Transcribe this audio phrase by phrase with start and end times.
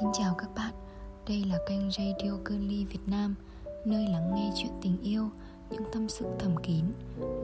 [0.00, 0.72] Xin chào các bạn,
[1.28, 3.34] đây là kênh Radio Girly Việt Nam
[3.84, 5.30] Nơi lắng nghe chuyện tình yêu,
[5.70, 6.84] những tâm sự thầm kín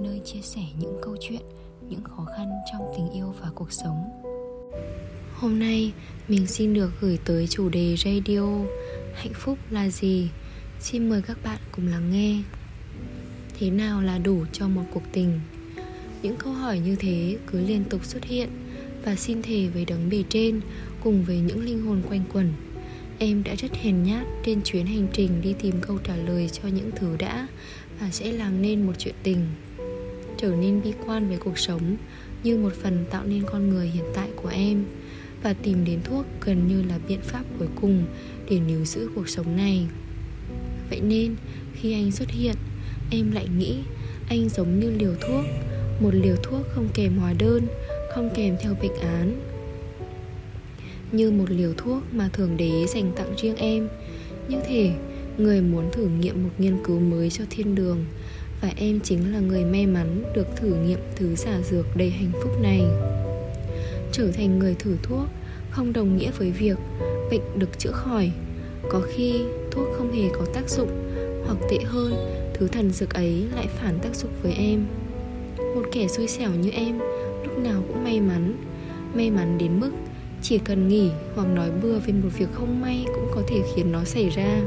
[0.00, 1.40] Nơi chia sẻ những câu chuyện,
[1.88, 4.04] những khó khăn trong tình yêu và cuộc sống
[5.34, 5.92] Hôm nay
[6.28, 8.46] mình xin được gửi tới chủ đề radio
[9.14, 10.30] Hạnh phúc là gì?
[10.80, 12.42] Xin mời các bạn cùng lắng nghe
[13.58, 15.40] Thế nào là đủ cho một cuộc tình?
[16.22, 18.48] Những câu hỏi như thế cứ liên tục xuất hiện
[19.04, 20.60] Và xin thề với đấng bề trên
[21.04, 22.52] cùng với những linh hồn quanh quẩn.
[23.18, 26.68] Em đã rất hèn nhát trên chuyến hành trình đi tìm câu trả lời cho
[26.68, 27.46] những thứ đã
[28.00, 29.46] và sẽ làm nên một chuyện tình.
[30.38, 31.96] Trở nên bi quan về cuộc sống
[32.42, 34.84] như một phần tạo nên con người hiện tại của em
[35.42, 38.04] và tìm đến thuốc gần như là biện pháp cuối cùng
[38.50, 39.86] để níu giữ cuộc sống này.
[40.90, 41.34] Vậy nên,
[41.74, 42.54] khi anh xuất hiện,
[43.10, 43.76] em lại nghĩ
[44.28, 45.44] anh giống như liều thuốc,
[46.00, 47.66] một liều thuốc không kèm hóa đơn,
[48.14, 49.51] không kèm theo bệnh án
[51.12, 53.88] như một liều thuốc mà Thượng Đế dành tặng riêng em.
[54.48, 54.92] Như thể
[55.38, 58.04] người muốn thử nghiệm một nghiên cứu mới cho thiên đường
[58.60, 62.32] Và em chính là người may mắn được thử nghiệm thứ giả dược đầy hạnh
[62.42, 62.82] phúc này.
[64.12, 65.28] Trở thành người thử thuốc
[65.70, 66.78] không đồng nghĩa với việc
[67.30, 68.30] bệnh được chữa khỏi.
[68.90, 70.88] Có khi thuốc không hề có tác dụng
[71.46, 72.14] Hoặc tệ hơn,
[72.54, 74.86] thứ thần dược ấy lại phản tác dụng với em.
[75.58, 76.98] Một kẻ xui xẻo như em
[77.44, 78.56] lúc nào cũng may mắn
[79.14, 79.90] May mắn đến mức
[80.42, 83.92] chỉ cần nghỉ hoặc nói bừa về một việc không may cũng có thể khiến
[83.92, 84.60] nó xảy ra.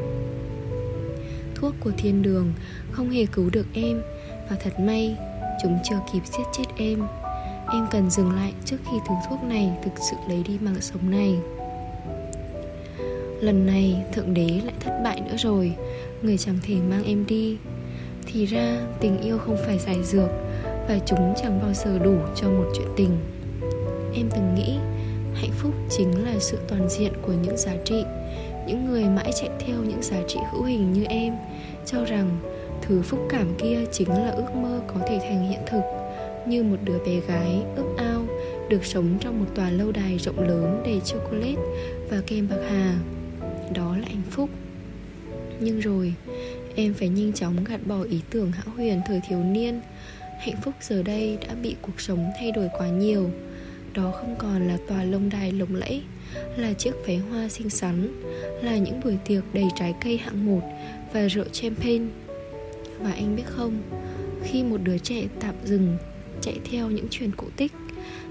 [1.56, 2.54] Thuốc của thiên đường
[2.92, 4.02] không hề cứu được em
[4.50, 5.18] Và thật may,
[5.64, 7.08] chúng chưa kịp giết chết em.
[7.72, 11.12] Em cần dừng lại trước khi thứ thuốc này thực sự lấy đi mạng sống
[11.12, 11.36] này.
[13.40, 15.76] Lần này Thượng Đế lại thất bại nữa rồi,
[16.22, 17.58] Người chẳng thể mang em đi.
[18.26, 20.30] Thì ra tình yêu không phải giải dược
[20.64, 23.18] Và chúng chẳng bao giờ đủ cho một chuyện tình.
[24.14, 24.78] Em từng nghĩ
[25.36, 28.04] hạnh phúc chính là sự toàn diện của những giá trị.
[28.68, 31.34] Những người mãi chạy theo những giá trị hữu hình như em,
[31.86, 32.38] cho rằng
[32.82, 35.82] thứ phúc cảm kia chính là ước mơ có thể thành hiện thực.
[36.48, 38.26] Như một đứa bé gái ước ao,
[38.70, 41.62] được sống trong một tòa lâu đài rộng lớn đầy chocolate
[42.10, 43.00] và kem bạc hà.
[43.74, 44.50] Đó là hạnh phúc.
[45.60, 46.14] Nhưng rồi,
[46.76, 49.82] em phải nhanh chóng gạt bỏ ý tưởng hão huyền thời thiếu niên.
[50.40, 53.30] Hạnh phúc giờ đây đã bị cuộc sống thay đổi quá nhiều
[53.96, 56.02] đó không còn là tòa lông đài lộng lẫy,
[56.58, 58.22] là chiếc váy hoa xinh xắn,
[58.64, 60.62] là những buổi tiệc đầy trái cây hạng một
[61.14, 62.06] và rượu champagne.
[63.00, 63.82] Và anh biết không,
[64.44, 65.98] khi một đứa trẻ tạm dừng
[66.42, 67.72] chạy theo những truyền cổ tích,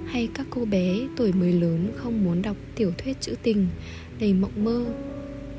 [0.07, 3.67] hay các cô bé tuổi mới lớn không muốn đọc tiểu thuyết trữ tình
[4.21, 4.85] đầy mộng mơ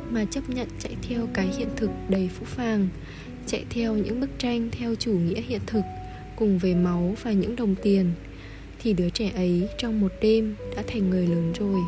[0.10, 2.88] mà chấp nhận chạy theo cái hiện thực đầy phũ phàng,
[3.48, 5.82] chạy theo những bức tranh theo chủ nghĩa hiện thực
[6.36, 8.12] cùng về máu và những đồng tiền
[8.86, 11.80] thì đứa trẻ ấy trong một đêm đã thành người lớn rồi.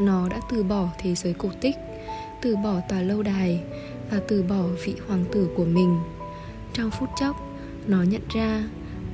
[0.00, 1.76] Nó đã từ bỏ thế giới cổ tích,
[2.42, 3.62] từ bỏ tòa lâu đài
[4.10, 5.98] và từ bỏ vị hoàng tử của mình.
[6.72, 7.36] Trong phút chốc,
[7.86, 8.68] nó nhận ra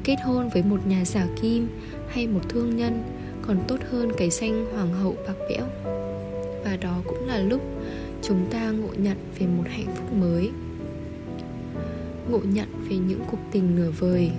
[0.05, 1.69] kết hôn với một nhà giả kim
[2.09, 3.03] hay một thương nhân
[3.43, 5.67] còn tốt hơn cái xanh hoàng hậu bạc bẽo.
[6.65, 7.63] Và đó cũng là lúc
[8.23, 10.51] chúng ta ngộ nhận về một hạnh phúc mới,
[12.31, 14.31] ngộ nhận về những cuộc tình nửa vời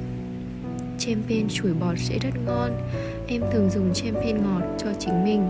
[1.05, 2.71] champagne chủi bọt sẽ rất ngon.
[3.27, 5.47] Em thường dùng champagne ngọt cho chính mình.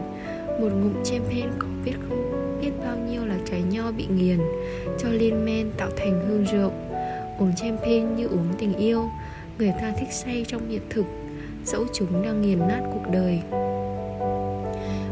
[0.62, 2.60] Một ngụm champagne có biết không?
[2.62, 4.40] Biết bao nhiêu là trái nho bị nghiền,
[5.00, 6.72] Cho lên men tạo thành hương rượu.
[7.40, 9.10] Uống champagne như uống tình yêu.
[9.60, 11.06] Người ta thích say trong hiện thực.
[11.66, 13.40] Dẫu chúng đang nghiền nát cuộc đời.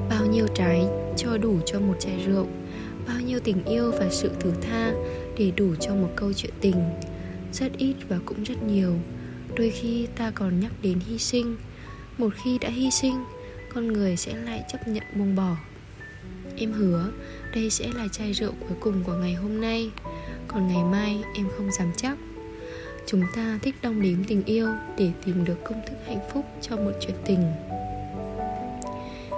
[0.09, 0.85] Bao nhiêu trái
[1.17, 2.45] cho đủ cho một chai rượu.
[3.07, 4.93] Bao nhiêu tình yêu và sự thứ tha
[5.37, 6.75] Để đủ cho một câu chuyện tình.
[7.53, 8.93] Rất ít và cũng rất nhiều
[9.55, 11.57] đôi khi ta còn nhắc đến hy sinh.
[12.17, 13.23] Một khi đã hy sinh,
[13.73, 15.55] con người sẽ lại chấp nhận buông bỏ.
[16.57, 17.11] Em hứa,
[17.55, 19.91] đây sẽ là chai rượu cuối cùng của ngày hôm nay.
[20.47, 22.17] Còn ngày mai, em không dám chắc.
[23.05, 24.67] Chúng ta thích đong đếm tình yêu
[24.97, 27.51] để tìm được công thức hạnh phúc cho một chuyện tình.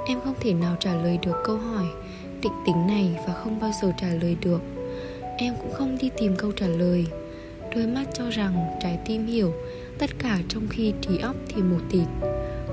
[0.07, 1.85] Em không thể nào trả lời được câu hỏi
[2.43, 4.61] định tính này và không bao giờ trả lời được.
[5.37, 7.05] Em cũng không đi tìm câu trả lời.
[7.75, 9.53] Đôi mắt cho rằng trái tim hiểu
[9.97, 12.07] tất cả trong khi trí óc thì mù tịt.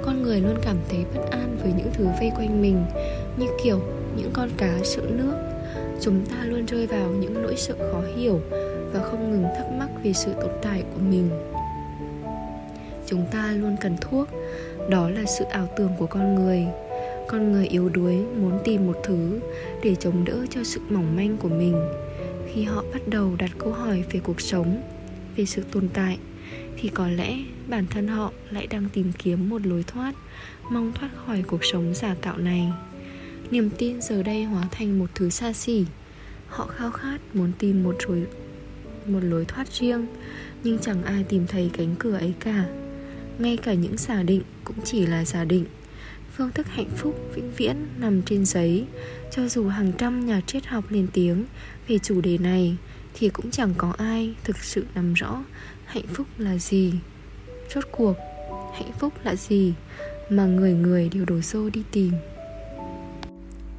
[0.02, 2.84] Con người luôn cảm thấy bất an với những thứ vây quanh mình,
[3.36, 3.80] như kiểu
[4.16, 5.34] những con cá sợ nước.
[6.00, 8.40] Chúng ta luôn rơi vào những nỗi sợ khó hiểu
[8.92, 11.30] và không ngừng thắc mắc về sự tồn tại của mình.
[13.06, 14.28] Chúng ta luôn cần thuốc,
[14.88, 16.66] đó là sự ảo tưởng của con người.
[17.28, 19.40] Con người yếu đuối muốn tìm một thứ
[19.82, 21.80] để chống đỡ cho sự mỏng manh của mình.
[22.52, 24.82] Khi họ bắt đầu đặt câu hỏi về cuộc sống,
[25.36, 26.18] về sự tồn tại
[26.76, 27.38] thì có lẽ
[27.68, 30.14] bản thân họ lại đang tìm kiếm một lối thoát,
[30.70, 32.72] mong thoát khỏi cuộc sống giả tạo này.
[33.50, 35.84] Niềm tin giờ đây hóa thành một thứ xa xỉ.
[36.48, 38.26] Họ khao khát muốn tìm một lối
[39.06, 40.06] một lối thoát riêng,
[40.64, 42.64] Nhưng chẳng ai tìm thấy cánh cửa ấy cả.
[43.38, 45.64] Ngay cả những giả định cũng chỉ là giả định.
[46.36, 48.86] Phương thức hạnh phúc vĩnh viễn nằm trên giấy.
[49.36, 51.44] Cho dù hàng trăm nhà triết học lên tiếng
[51.88, 52.76] về chủ đề này,
[53.14, 55.44] Thì cũng chẳng có ai thực sự nắm rõ
[55.90, 56.92] hạnh phúc là gì?
[57.74, 58.16] Rốt cuộc,
[58.74, 59.74] hạnh phúc là gì
[60.30, 62.12] mà người người đều đổ xô đi tìm?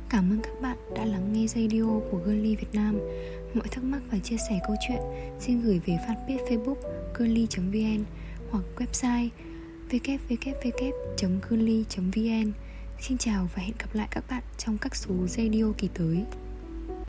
[0.10, 3.00] Cảm ơn các bạn đã lắng nghe radio của Girly Việt Nam.
[3.54, 5.00] Mọi thắc mắc và chia sẻ câu chuyện
[5.40, 6.76] xin gửi về fanpage facebook
[7.18, 8.04] girly.vn
[8.52, 9.30] hoặc website
[9.90, 10.52] www.girly.vn
[13.00, 16.26] Xin chào và hẹn gặp lại các bạn trong các số radio kỳ tới.